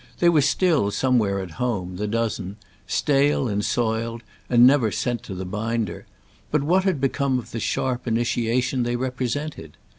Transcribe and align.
They 0.17 0.29
were 0.29 0.41
still 0.41 0.89
somewhere 0.89 1.41
at 1.41 1.61
home, 1.63 1.97
the 1.97 2.07
dozen—stale 2.07 3.47
and 3.47 3.63
soiled 3.63 4.23
and 4.49 4.65
never 4.65 4.89
sent 4.89 5.21
to 5.29 5.35
the 5.35 5.45
binder; 5.45 6.07
but 6.49 6.63
what 6.63 6.85
had 6.85 6.99
become 6.99 7.37
of 7.37 7.51
the 7.51 7.59
sharp 7.59 8.07
initiation 8.07 8.81
they 8.81 8.95
represented? 8.95 9.77